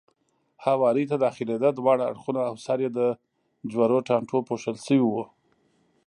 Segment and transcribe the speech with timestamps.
[0.63, 2.99] هوارۍ ته داخلېده، دواړه اړخونه او سر یې د
[3.71, 5.11] جورو ټانټو پوښل شوی و.